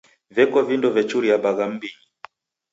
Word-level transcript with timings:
Veko 0.37 0.59
vindo 0.69 0.89
vechuria 0.95 1.39
bagha 1.45 1.65
m'mbinyi. 1.71 2.03